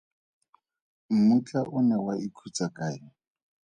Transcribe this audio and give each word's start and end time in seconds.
Mmutla 1.15 1.61
o 1.77 1.79
ne 1.87 1.97
wa 2.05 2.13
ikhutsa 2.25 2.65
kae? 2.77 2.97